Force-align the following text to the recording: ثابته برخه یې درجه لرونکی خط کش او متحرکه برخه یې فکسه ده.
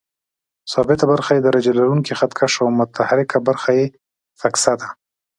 ثابته 0.71 1.05
برخه 1.13 1.31
یې 1.35 1.41
درجه 1.47 1.71
لرونکی 1.79 2.13
خط 2.19 2.31
کش 2.39 2.53
او 2.63 2.67
متحرکه 2.79 3.37
برخه 3.47 3.71
یې 3.79 3.85
فکسه 4.41 4.73
ده. 4.79 4.87